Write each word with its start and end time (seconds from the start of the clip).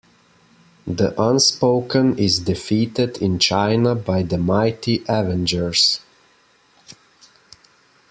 The 0.87 1.13
Unspoken 1.21 2.17
is 2.17 2.39
defeated 2.39 3.17
in 3.19 3.37
China 3.37 3.93
by 3.93 4.23
the 4.23 4.39
Mighty 4.39 5.03
Avengers. 5.07 5.99